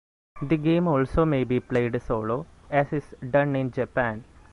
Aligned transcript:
The 0.41 0.57
game 0.57 0.87
also 0.87 1.25
may 1.25 1.43
be 1.43 1.59
played 1.59 2.01
solo, 2.01 2.47
as 2.71 2.91
is 2.91 3.13
done 3.29 3.55
in 3.55 3.69
Japan. 3.69 4.23